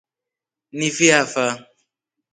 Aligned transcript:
Ni 0.77 0.89
fi 0.97 1.07
afa? 1.21 1.45